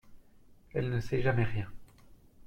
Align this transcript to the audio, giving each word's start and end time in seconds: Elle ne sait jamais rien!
Elle 0.73 0.89
ne 0.89 0.99
sait 0.99 1.21
jamais 1.21 1.43
rien! 1.43 1.69